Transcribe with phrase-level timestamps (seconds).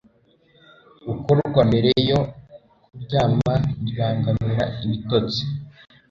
[1.07, 2.19] gukorwa mbere yo
[2.85, 3.53] kuryama
[3.83, 5.41] ribangamira ibitotsi